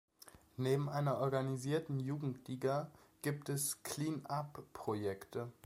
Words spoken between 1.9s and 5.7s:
Jugendliga gibt es "Clean-up-Projekte".